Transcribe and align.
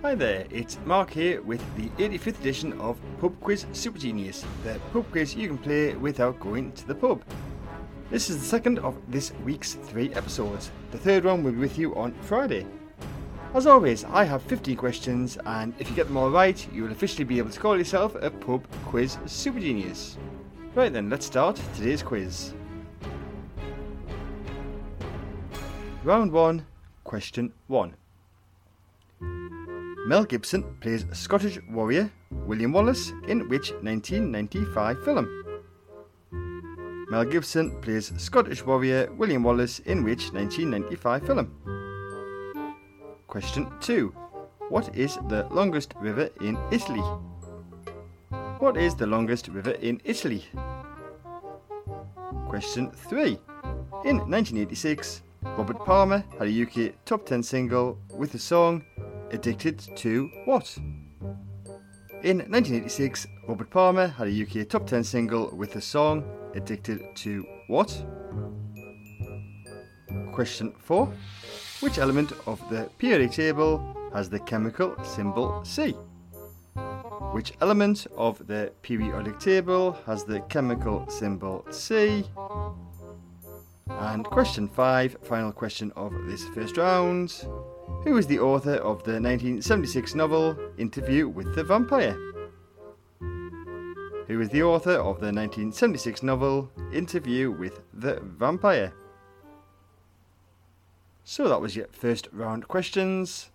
Hi 0.00 0.14
there, 0.14 0.46
it's 0.48 0.78
Mark 0.84 1.10
here 1.10 1.42
with 1.42 1.60
the 1.74 1.88
85th 2.00 2.38
edition 2.38 2.80
of 2.80 3.00
Pub 3.20 3.34
Quiz 3.40 3.66
Super 3.72 3.98
Genius, 3.98 4.44
the 4.62 4.78
pub 4.92 5.04
quiz 5.10 5.34
you 5.34 5.48
can 5.48 5.58
play 5.58 5.96
without 5.96 6.38
going 6.38 6.70
to 6.70 6.86
the 6.86 6.94
pub. 6.94 7.24
This 8.08 8.30
is 8.30 8.38
the 8.38 8.44
second 8.44 8.78
of 8.78 8.96
this 9.08 9.32
week's 9.44 9.74
three 9.74 10.14
episodes. 10.14 10.70
The 10.92 10.98
third 10.98 11.24
one 11.24 11.42
will 11.42 11.50
be 11.50 11.58
with 11.58 11.76
you 11.76 11.96
on 11.96 12.12
Friday. 12.22 12.64
As 13.54 13.66
always, 13.66 14.04
I 14.04 14.22
have 14.22 14.40
15 14.44 14.76
questions, 14.76 15.36
and 15.44 15.74
if 15.80 15.90
you 15.90 15.96
get 15.96 16.06
them 16.06 16.16
all 16.16 16.30
right, 16.30 16.64
you 16.72 16.84
will 16.84 16.92
officially 16.92 17.24
be 17.24 17.38
able 17.38 17.50
to 17.50 17.58
call 17.58 17.76
yourself 17.76 18.14
a 18.14 18.30
Pub 18.30 18.64
Quiz 18.84 19.18
Super 19.26 19.58
Genius. 19.58 20.16
Right 20.76 20.92
then, 20.92 21.10
let's 21.10 21.26
start 21.26 21.60
today's 21.74 22.04
quiz. 22.04 22.54
Round 26.04 26.30
1, 26.30 26.64
Question 27.02 27.52
1. 27.66 27.96
Mel 30.08 30.24
Gibson 30.24 30.64
plays 30.80 31.04
Scottish 31.12 31.58
warrior 31.68 32.10
William 32.46 32.72
Wallace 32.72 33.12
in 33.26 33.46
which 33.50 33.72
1995 33.82 35.04
film? 35.04 35.28
Mel 37.10 37.26
Gibson 37.26 37.78
plays 37.82 38.10
Scottish 38.16 38.64
warrior 38.64 39.12
William 39.18 39.42
Wallace 39.42 39.80
in 39.80 40.02
which 40.02 40.32
1995 40.32 41.26
film? 41.26 41.52
Question 43.26 43.66
2. 43.82 44.08
What 44.70 44.96
is 44.96 45.18
the 45.28 45.46
longest 45.50 45.92
river 46.00 46.30
in 46.40 46.56
Italy? 46.70 47.04
What 48.60 48.78
is 48.78 48.94
the 48.94 49.06
longest 49.06 49.48
river 49.48 49.72
in 49.72 50.00
Italy? 50.04 50.42
Question 52.48 52.92
3. 52.92 53.38
In 54.06 54.16
1986, 54.24 55.20
Robert 55.42 55.84
Palmer 55.84 56.24
had 56.38 56.48
a 56.48 56.62
UK 56.62 56.94
top 57.04 57.26
10 57.26 57.42
single 57.42 57.98
with 58.16 58.32
the 58.32 58.38
song 58.38 58.86
Addicted 59.30 59.78
to 59.96 60.30
What? 60.46 60.76
In 62.22 62.38
1986, 62.38 63.26
Robert 63.46 63.70
Palmer 63.70 64.06
had 64.08 64.28
a 64.28 64.42
UK 64.42 64.68
top 64.68 64.86
10 64.86 65.04
single 65.04 65.54
with 65.54 65.72
the 65.72 65.80
song 65.80 66.24
Addicted 66.54 67.14
to 67.16 67.46
What? 67.66 68.04
Question 70.32 70.72
4. 70.78 71.12
Which 71.80 71.98
element 71.98 72.32
of 72.46 72.58
the 72.70 72.90
periodic 72.98 73.32
table 73.32 73.96
has 74.12 74.30
the 74.30 74.40
chemical 74.40 74.96
symbol 75.04 75.62
C? 75.64 75.94
Which 77.32 77.52
element 77.60 78.06
of 78.16 78.46
the 78.46 78.72
periodic 78.82 79.38
table 79.38 79.92
has 80.06 80.24
the 80.24 80.40
chemical 80.48 81.06
symbol 81.08 81.66
C? 81.70 82.24
And 83.88 84.24
question 84.24 84.68
5, 84.68 85.18
final 85.22 85.52
question 85.52 85.92
of 85.96 86.12
this 86.26 86.44
first 86.48 86.78
round. 86.78 87.44
Who 88.04 88.16
is 88.16 88.28
the 88.28 88.38
author 88.38 88.74
of 88.74 89.02
the 89.02 89.20
1976 89.20 90.14
novel 90.14 90.56
Interview 90.78 91.28
with 91.28 91.54
the 91.56 91.64
Vampire? 91.64 92.16
Who 93.20 94.40
is 94.40 94.50
the 94.50 94.62
author 94.62 94.92
of 94.92 95.18
the 95.18 95.32
1976 95.32 96.22
novel 96.22 96.70
Interview 96.92 97.50
with 97.50 97.80
the 97.92 98.20
Vampire? 98.22 98.92
So 101.24 101.48
that 101.48 101.60
was 101.60 101.74
your 101.74 101.88
first 101.90 102.28
round 102.32 102.68
questions. 102.68 103.50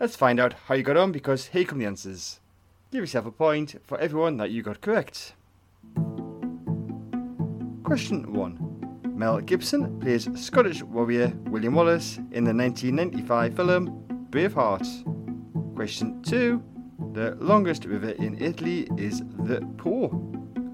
Let's 0.00 0.16
find 0.16 0.40
out 0.40 0.54
how 0.66 0.74
you 0.74 0.82
got 0.82 0.96
on 0.96 1.12
because 1.12 1.46
here 1.46 1.64
come 1.64 1.78
the 1.78 1.86
answers. 1.86 2.40
Give 2.90 3.00
yourself 3.00 3.26
a 3.26 3.30
point 3.30 3.80
for 3.84 3.96
everyone 3.98 4.38
that 4.38 4.50
you 4.50 4.62
got 4.62 4.80
correct. 4.80 5.34
Question 7.84 8.32
1. 8.32 8.73
Mel 9.14 9.40
Gibson 9.40 10.00
plays 10.00 10.28
Scottish 10.34 10.82
warrior 10.82 11.32
William 11.46 11.74
Wallace 11.74 12.16
in 12.32 12.42
the 12.42 12.52
1995 12.52 13.54
film 13.54 14.04
Braveheart. 14.30 14.84
Question 15.76 16.20
2. 16.22 16.60
The 17.12 17.36
longest 17.38 17.84
river 17.84 18.10
in 18.10 18.36
Italy 18.42 18.88
is 18.96 19.22
the 19.44 19.60
Po. 19.76 20.08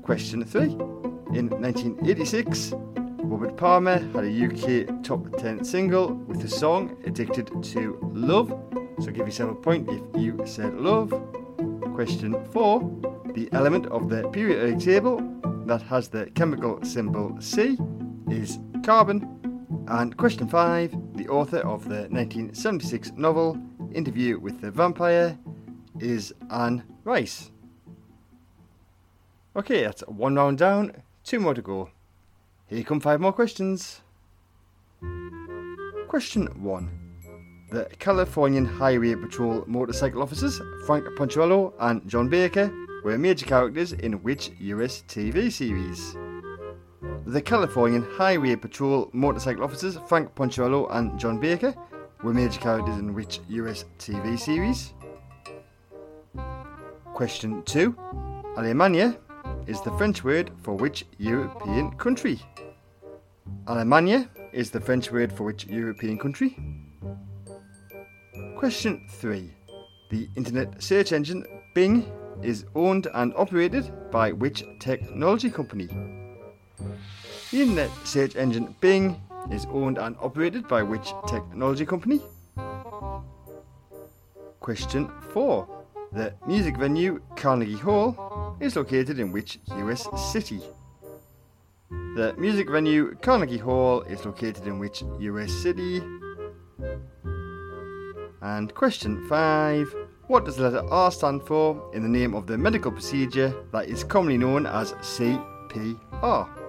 Question 0.03 0.43
3. 0.43 0.63
In 1.37 1.51
1986, 1.51 2.73
Robert 3.19 3.59
Palmer 3.59 3.99
had 3.99 4.25
a 4.25 4.47
UK 4.47 5.05
top 5.05 5.37
10 5.37 5.63
single 5.63 6.15
with 6.15 6.41
the 6.41 6.49
song 6.49 6.97
Addicted 7.05 7.63
to 7.63 7.99
Love. 8.15 8.49
So 9.01 9.11
give 9.11 9.27
yourself 9.27 9.51
a 9.51 9.55
point 9.55 9.87
if 9.91 10.01
you 10.19 10.41
said 10.47 10.75
love. 10.77 11.11
Question 11.95 12.43
4. 12.53 12.81
The 13.35 13.51
element 13.53 13.85
of 13.89 14.09
the 14.09 14.27
periodic 14.31 14.79
table 14.79 15.21
that 15.67 15.83
has 15.83 16.09
the 16.09 16.31
chemical 16.31 16.83
symbol 16.83 17.37
C 17.39 17.77
is 18.31 18.59
Carbon. 18.85 19.85
And 19.89 20.17
question 20.17 20.49
five 20.49 20.95
the 21.15 21.29
author 21.29 21.59
of 21.59 21.85
the 21.85 22.09
1976 22.11 23.13
novel 23.17 23.61
Interview 23.93 24.39
with 24.39 24.61
the 24.61 24.71
Vampire 24.71 25.37
is 25.99 26.33
Anne 26.51 26.85
Rice. 27.05 27.51
Okay, 29.57 29.83
that's 29.83 30.03
one 30.03 30.37
round 30.37 30.59
down, 30.59 30.93
two 31.25 31.41
more 31.41 31.55
to 31.55 31.63
go. 31.63 31.91
Here 32.69 32.85
come 32.85 33.01
five 33.01 33.21
more 33.21 33.33
questions. 33.33 34.01
Question 36.07 36.47
one. 36.63 36.91
The 37.71 37.87
Californian 37.99 38.65
Highway 38.65 39.15
Patrol 39.15 39.65
motorcycle 39.67 40.23
officers, 40.23 40.61
Frank 40.87 41.05
Poncherello 41.17 41.73
and 41.81 42.07
John 42.09 42.29
Baker, 42.29 42.73
were 43.03 43.19
major 43.19 43.47
characters 43.47 43.93
in 43.93 44.15
which 44.23 44.51
US 44.61 45.03
TV 45.09 45.51
series? 45.51 46.17
The 47.27 47.43
Californian 47.43 48.03
Highway 48.03 48.57
Patrol 48.57 49.11
motorcycle 49.13 49.63
officers 49.63 49.99
Frank 50.09 50.35
Poncherello 50.35 50.89
and 50.91 51.19
John 51.19 51.39
Baker 51.39 51.75
were 52.23 52.33
major 52.33 52.59
characters 52.59 52.97
in 52.97 53.15
which 53.15 53.41
US 53.49 53.85
TV 53.99 54.39
series? 54.39 54.95
Question 57.15 57.63
2. 57.65 57.95
Allemagne 58.57 59.17
is 59.67 59.81
the 59.83 59.93
French 59.93 60.25
word 60.25 60.51
for 60.63 60.75
which 60.75 61.05
European 61.19 61.93
country? 61.93 62.41
Allemagne 63.69 64.29
is 64.53 64.71
the 64.71 64.81
French 64.81 65.13
word 65.13 65.33
for 65.33 65.45
which 65.45 65.67
European 65.67 66.19
country? 66.19 66.57
Question 68.57 69.07
3. 69.11 69.55
The 70.11 70.29
internet 70.37 70.83
search 70.83 71.13
engine 71.13 71.45
Bing 71.75 72.11
is 72.43 72.65
owned 72.75 73.07
and 73.15 73.33
operated 73.37 73.93
by 74.11 74.33
which 74.33 74.65
technology 74.81 75.51
company? 75.51 75.89
The 77.51 77.63
internet 77.63 77.91
search 78.05 78.37
engine 78.37 78.75
Bing 78.81 79.21
is 79.51 79.67
owned 79.73 79.99
and 79.99 80.17
operated 80.21 80.69
by 80.69 80.83
which 80.83 81.13
technology 81.27 81.85
company? 81.85 82.21
Question 84.61 85.11
4. 85.33 85.67
The 86.13 86.35
music 86.47 86.77
venue 86.77 87.21
Carnegie 87.37 87.77
Hall 87.77 88.57
is 88.61 88.77
located 88.77 89.19
in 89.19 89.33
which 89.33 89.59
US 89.69 90.07
city? 90.33 90.61
The 91.91 92.35
music 92.39 92.69
venue 92.71 93.17
Carnegie 93.23 93.59
Hall 93.59 94.03
is 94.03 94.25
located 94.25 94.67
in 94.67 94.79
which 94.79 95.03
US 95.19 95.53
city? 95.53 96.03
And 98.43 98.75
question 98.75 99.27
5. 99.29 99.95
What 100.29 100.45
does 100.45 100.57
the 100.57 100.71
letter 100.71 100.87
R 100.89 101.11
stand 101.11 101.43
for 101.43 101.91
in 101.95 102.03
the 102.03 102.09
name 102.09 102.35
of 102.35 102.47
the 102.47 102.57
medical 102.57 102.93
procedure 102.93 103.55
that 103.73 103.89
is 103.89 104.05
commonly 104.05 104.39
known 104.39 104.67
as 104.67 104.93
CPR? 104.93 106.60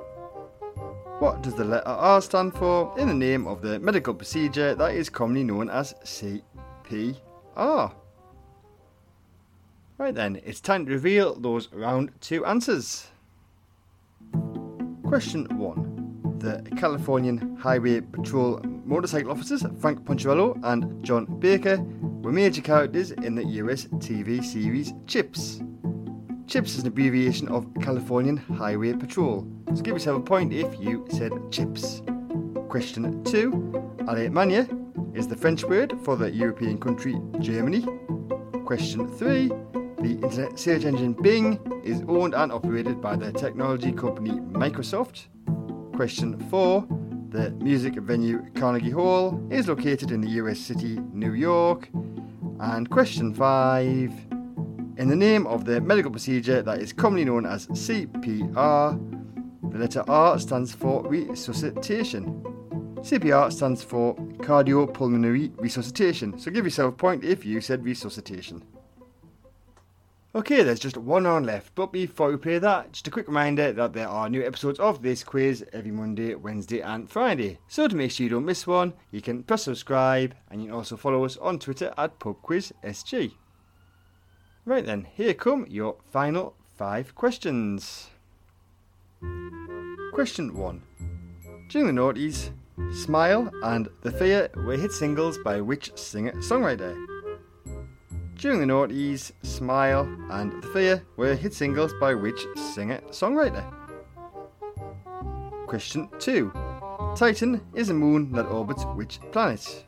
What 1.21 1.43
does 1.43 1.53
the 1.53 1.63
letter 1.63 1.87
R 1.87 2.19
stand 2.19 2.55
for 2.55 2.97
in 2.97 3.07
the 3.07 3.13
name 3.13 3.45
of 3.45 3.61
the 3.61 3.79
medical 3.79 4.11
procedure 4.11 4.73
that 4.73 4.95
is 4.95 5.07
commonly 5.07 5.43
known 5.43 5.69
as 5.69 5.93
CPR? 6.03 7.93
Right 9.99 10.15
then, 10.15 10.41
it's 10.43 10.59
time 10.59 10.87
to 10.87 10.91
reveal 10.91 11.35
those 11.39 11.71
round 11.73 12.09
two 12.21 12.43
answers. 12.43 13.05
Question 15.03 15.45
1. 15.59 16.39
The 16.39 16.67
Californian 16.75 17.55
Highway 17.55 18.01
Patrol 18.01 18.59
motorcycle 18.83 19.29
officers 19.29 19.63
Frank 19.79 20.03
Poncherello 20.03 20.59
and 20.63 21.05
John 21.05 21.25
Baker 21.39 21.77
were 22.23 22.31
major 22.31 22.63
characters 22.63 23.11
in 23.11 23.35
the 23.35 23.45
US 23.45 23.85
TV 23.99 24.43
series 24.43 24.95
Chips. 25.05 25.61
CHIPS 26.51 26.73
is 26.73 26.81
an 26.81 26.87
abbreviation 26.87 27.47
of 27.47 27.65
Californian 27.81 28.35
Highway 28.35 28.91
Patrol. 28.91 29.47
So 29.73 29.81
give 29.81 29.93
yourself 29.93 30.17
a 30.17 30.21
point 30.21 30.51
if 30.51 30.67
you 30.81 31.07
said 31.09 31.31
CHIPS. 31.49 32.01
Question 32.67 33.23
2. 33.23 33.95
Allemagne 34.09 34.67
is 35.15 35.29
the 35.29 35.37
French 35.37 35.63
word 35.63 35.93
for 36.03 36.17
the 36.17 36.29
European 36.29 36.77
country 36.77 37.15
Germany. 37.39 37.85
Question 38.65 39.07
3. 39.07 39.47
The 39.47 40.19
internet 40.21 40.59
search 40.59 40.83
engine 40.83 41.13
Bing 41.13 41.57
is 41.85 42.03
owned 42.09 42.35
and 42.35 42.51
operated 42.51 42.99
by 42.99 43.15
the 43.15 43.31
technology 43.31 43.93
company 43.93 44.31
Microsoft. 44.31 45.27
Question 45.95 46.37
4. 46.49 46.85
The 47.29 47.51
music 47.51 47.93
venue 47.93 48.45
Carnegie 48.55 48.89
Hall 48.89 49.41
is 49.49 49.69
located 49.69 50.11
in 50.11 50.19
the 50.19 50.31
US 50.31 50.59
city 50.59 50.99
New 51.13 51.31
York. 51.31 51.87
And 52.59 52.89
question 52.89 53.33
5. 53.33 54.30
In 54.97 55.07
the 55.07 55.15
name 55.15 55.47
of 55.47 55.63
the 55.63 55.79
medical 55.79 56.11
procedure 56.11 56.61
that 56.61 56.79
is 56.79 56.91
commonly 56.91 57.23
known 57.23 57.45
as 57.45 57.67
CPR, 57.67 58.99
the 59.71 59.77
letter 59.77 60.03
R 60.07 60.37
stands 60.37 60.73
for 60.73 61.03
resuscitation. 61.03 62.43
CPR 62.99 63.51
stands 63.53 63.81
for 63.83 64.15
cardiopulmonary 64.41 65.53
resuscitation, 65.59 66.37
so 66.37 66.51
give 66.51 66.65
yourself 66.65 66.93
a 66.93 66.97
point 66.97 67.23
if 67.23 67.45
you 67.45 67.61
said 67.61 67.85
resuscitation. 67.85 68.63
Okay, 70.35 70.61
there's 70.61 70.79
just 70.79 70.97
one 70.97 71.25
on 71.25 71.45
left, 71.45 71.73
but 71.73 71.93
before 71.93 72.29
we 72.29 72.37
play 72.37 72.59
that, 72.59 72.91
just 72.91 73.07
a 73.07 73.11
quick 73.11 73.27
reminder 73.27 73.71
that 73.71 73.93
there 73.93 74.07
are 74.07 74.29
new 74.29 74.45
episodes 74.45 74.79
of 74.79 75.01
this 75.01 75.23
quiz 75.23 75.65
every 75.73 75.91
Monday, 75.91 76.35
Wednesday, 76.35 76.81
and 76.81 77.09
Friday. 77.09 77.59
So 77.67 77.87
to 77.87 77.95
make 77.95 78.11
sure 78.11 78.25
you 78.25 78.29
don't 78.29 78.45
miss 78.45 78.67
one, 78.67 78.93
you 79.09 79.21
can 79.21 79.43
press 79.43 79.63
subscribe 79.63 80.35
and 80.49 80.61
you 80.61 80.67
can 80.67 80.75
also 80.75 80.95
follow 80.97 81.23
us 81.25 81.37
on 81.37 81.59
Twitter 81.59 81.93
at 81.97 82.19
PubQuizSG. 82.19 83.33
Right 84.63 84.85
then, 84.85 85.07
here 85.15 85.33
come 85.33 85.65
your 85.67 85.95
final 86.11 86.53
five 86.77 87.15
questions. 87.15 88.11
Question 90.13 90.55
1. 90.55 90.81
During 91.69 91.87
the 91.87 91.99
noughties, 91.99 92.51
Smile 92.93 93.49
and 93.63 93.89
The 94.03 94.11
Fear 94.11 94.49
were 94.57 94.77
hit 94.77 94.91
singles 94.91 95.39
by 95.39 95.61
which 95.61 95.97
singer 95.97 96.33
songwriter? 96.33 96.95
During 98.35 98.59
the 98.59 98.71
noughties, 98.71 99.31
Smile 99.41 100.07
and 100.29 100.61
The 100.61 100.67
Fear 100.67 101.05
were 101.17 101.33
hit 101.33 101.55
singles 101.55 101.93
by 101.99 102.13
which 102.13 102.45
singer 102.55 103.01
songwriter? 103.09 103.65
Question 105.65 106.07
2. 106.19 106.51
Titan 107.15 107.61
is 107.73 107.89
a 107.89 107.95
moon 107.95 108.31
that 108.33 108.45
orbits 108.45 108.83
which 108.93 109.19
planet? 109.31 109.85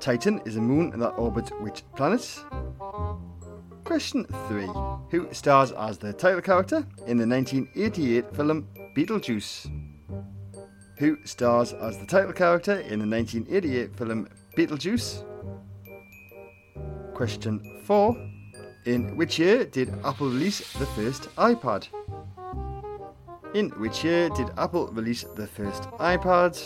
Titan 0.00 0.42
is 0.44 0.56
a 0.56 0.60
moon 0.60 0.98
that 0.98 1.12
orbits 1.12 1.50
which 1.60 1.82
planet? 1.96 2.44
Question 3.88 4.26
3. 4.48 4.66
Who 5.08 5.32
stars 5.32 5.72
as 5.72 5.96
the 5.96 6.12
title 6.12 6.42
character 6.42 6.86
in 7.06 7.16
the 7.16 7.26
1988 7.26 8.36
film 8.36 8.68
Beetlejuice? 8.94 9.66
Who 10.98 11.16
stars 11.24 11.72
as 11.72 11.96
the 11.96 12.04
title 12.04 12.34
character 12.34 12.80
in 12.80 12.98
the 12.98 13.06
1988 13.06 13.96
film 13.96 14.28
Beetlejuice? 14.58 15.24
Question 17.14 17.80
4. 17.84 18.14
In 18.84 19.16
which 19.16 19.38
year 19.38 19.64
did 19.64 19.88
Apple 20.04 20.28
release 20.28 20.70
the 20.74 20.84
first 20.88 21.34
iPad? 21.36 21.88
In 23.54 23.70
which 23.80 24.04
year 24.04 24.28
did 24.28 24.50
Apple 24.58 24.88
release 24.88 25.24
the 25.34 25.46
first 25.46 25.84
iPad? 25.92 26.62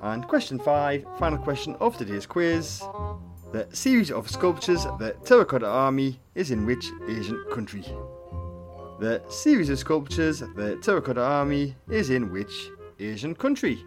And 0.00 0.26
question 0.26 0.58
5, 0.58 1.04
final 1.18 1.38
question 1.38 1.76
of 1.80 1.98
today's 1.98 2.24
quiz. 2.24 2.82
The 3.54 3.68
series 3.70 4.10
of 4.10 4.28
sculptures, 4.28 4.82
the 4.98 5.14
Terracotta 5.24 5.68
Army, 5.68 6.18
is 6.34 6.50
in 6.50 6.66
which 6.66 6.90
Asian 7.06 7.40
country? 7.52 7.84
The 8.98 9.22
series 9.28 9.70
of 9.70 9.78
sculptures, 9.78 10.40
the 10.40 10.76
Terracotta 10.82 11.22
Army, 11.22 11.76
is 11.88 12.10
in 12.10 12.32
which 12.32 12.50
Asian 12.98 13.32
country? 13.36 13.78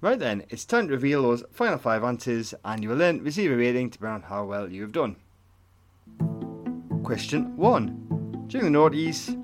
Right 0.00 0.20
then, 0.20 0.44
it's 0.50 0.64
time 0.64 0.86
to 0.86 0.94
reveal 0.94 1.22
those 1.22 1.42
final 1.50 1.78
five 1.78 2.04
answers, 2.04 2.54
and 2.64 2.80
you 2.80 2.90
will 2.90 2.96
then 2.96 3.24
receive 3.24 3.50
a 3.50 3.56
rating 3.56 3.90
to 3.90 4.06
on 4.06 4.22
how 4.22 4.44
well 4.44 4.70
you 4.70 4.82
have 4.82 4.92
done. 4.92 5.16
Question 7.02 7.56
1. 7.56 8.44
During 8.46 8.70
the 8.70 8.78
noughties, 8.78 9.34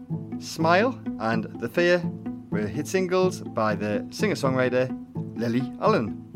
Smile 0.40 0.96
and 1.18 1.46
The 1.58 1.68
Fear 1.68 2.00
were 2.48 2.68
hit 2.68 2.86
singles 2.86 3.40
by 3.40 3.74
the 3.74 4.06
singer 4.10 4.36
songwriter 4.36 4.88
Lily 5.36 5.72
Allen. 5.80 6.31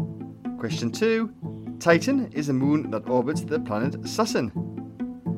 Question 0.59 0.91
2. 0.91 1.77
Titan 1.79 2.33
is 2.33 2.49
a 2.49 2.53
moon 2.53 2.91
that 2.91 3.09
orbits 3.09 3.43
the 3.43 3.61
planet 3.61 4.09
Saturn. 4.09 4.51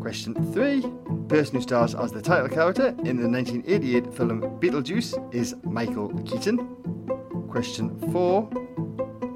Question 0.01 0.35
3. 0.53 0.83
Person 1.29 1.57
who 1.57 1.61
stars 1.63 1.95
as 1.97 2.13
the 2.13 2.23
title 2.23 2.49
character 2.49 2.89
in 3.05 3.17
the 3.17 3.29
1988 3.29 4.15
film 4.15 4.43
Beetlejuice 4.61 5.35
is 5.35 5.57
Michael 5.65 6.09
Keaton. 6.25 6.59
Question 7.51 7.99
4. 8.13 8.49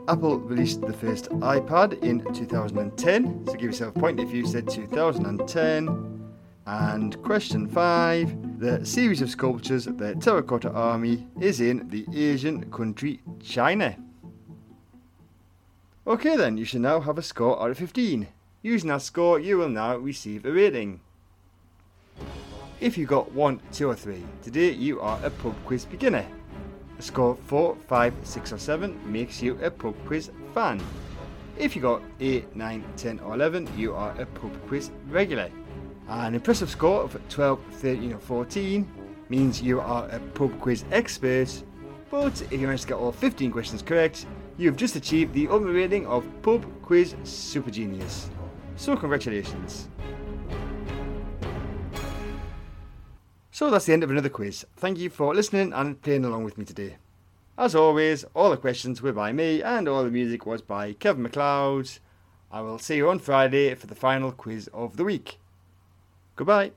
Apple 0.08 0.38
released 0.38 0.82
the 0.82 0.92
first 0.92 1.28
iPad 1.40 2.00
in 2.02 2.20
2010, 2.32 3.46
so 3.46 3.52
give 3.54 3.62
yourself 3.62 3.96
a 3.96 4.00
point 4.00 4.20
if 4.20 4.32
you 4.32 4.46
said 4.46 4.68
2010. 4.68 6.32
And 6.66 7.22
question 7.24 7.68
5 7.68 8.60
The 8.60 8.86
series 8.86 9.20
of 9.20 9.30
sculptures, 9.30 9.86
the 9.86 10.14
Terracotta 10.14 10.70
Army, 10.70 11.26
is 11.40 11.60
in 11.60 11.88
the 11.88 12.06
Asian 12.14 12.70
country 12.70 13.20
China. 13.42 13.96
Okay, 16.04 16.36
then, 16.36 16.58
you 16.58 16.64
should 16.64 16.80
now 16.80 16.98
have 16.98 17.16
a 17.16 17.22
score 17.22 17.62
out 17.62 17.70
of 17.70 17.78
15. 17.78 18.26
Using 18.60 18.88
that 18.88 19.02
score, 19.02 19.38
you 19.38 19.56
will 19.56 19.68
now 19.68 19.96
receive 19.96 20.44
a 20.44 20.50
rating. 20.50 20.98
If 22.80 22.98
you 22.98 23.06
got 23.06 23.30
1, 23.30 23.60
2, 23.72 23.90
or 23.90 23.94
3, 23.94 24.20
today 24.42 24.72
you 24.72 25.00
are 25.00 25.20
a 25.22 25.30
pub 25.30 25.54
quiz 25.64 25.84
beginner. 25.84 26.26
A 26.98 27.02
score 27.02 27.30
of 27.30 27.38
4, 27.40 27.76
5, 27.86 28.14
6 28.20 28.52
or 28.52 28.58
7 28.58 29.12
makes 29.12 29.40
you 29.40 29.56
a 29.62 29.70
pub 29.70 29.94
quiz 30.04 30.32
fan. 30.52 30.82
If 31.56 31.76
you 31.76 31.82
got 31.82 32.02
8, 32.18 32.56
9, 32.56 32.84
10 32.96 33.20
or 33.20 33.34
11, 33.34 33.68
you 33.76 33.94
are 33.94 34.10
a 34.20 34.26
pub 34.26 34.50
quiz 34.66 34.90
regular. 35.08 35.50
An 36.08 36.34
impressive 36.34 36.68
score 36.68 37.02
of 37.02 37.16
12, 37.28 37.60
13 37.74 38.14
or 38.14 38.18
14 38.18 38.92
means 39.28 39.62
you 39.62 39.80
are 39.80 40.08
a 40.08 40.18
pub 40.34 40.58
quiz 40.58 40.84
expert, 40.90 41.62
but 42.10 42.42
if 42.42 42.54
you 42.54 42.66
manage 42.66 42.80
to 42.80 42.88
get 42.88 42.96
all 42.96 43.12
15 43.12 43.52
questions 43.52 43.82
correct, 43.82 44.26
you've 44.58 44.76
just 44.76 44.96
achieved 44.96 45.34
the 45.34 45.48
ultimate 45.48 45.72
rating 45.72 46.06
of 46.06 46.24
Pub 46.42 46.64
Quiz 46.82 47.14
Super 47.24 47.70
Genius. 47.70 48.30
So 48.76 48.96
congratulations. 48.96 49.88
So 53.50 53.70
that's 53.70 53.86
the 53.86 53.92
end 53.92 54.02
of 54.02 54.10
another 54.10 54.28
quiz. 54.28 54.64
Thank 54.76 54.98
you 54.98 55.10
for 55.10 55.34
listening 55.34 55.72
and 55.72 56.00
playing 56.00 56.24
along 56.24 56.44
with 56.44 56.56
me 56.56 56.64
today. 56.64 56.96
As 57.58 57.74
always, 57.74 58.24
all 58.34 58.50
the 58.50 58.56
questions 58.56 59.02
were 59.02 59.12
by 59.12 59.32
me 59.32 59.62
and 59.62 59.86
all 59.86 60.04
the 60.04 60.10
music 60.10 60.46
was 60.46 60.62
by 60.62 60.94
Kevin 60.94 61.22
MacLeod. 61.22 61.98
I 62.50 62.60
will 62.62 62.78
see 62.78 62.96
you 62.96 63.10
on 63.10 63.18
Friday 63.18 63.74
for 63.74 63.86
the 63.86 63.94
final 63.94 64.32
quiz 64.32 64.68
of 64.72 64.96
the 64.96 65.04
week. 65.04 65.38
Goodbye. 66.34 66.72